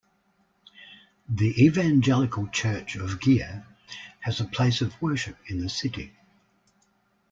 [1.29, 3.67] The Evangelical Church of Gier
[4.21, 6.11] has a place of worship in the city.